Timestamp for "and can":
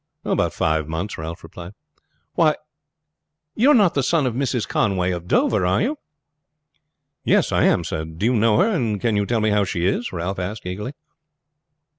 8.71-9.15